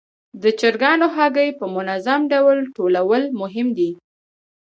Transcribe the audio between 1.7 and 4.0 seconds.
منظم ډول ټولول مهم دي.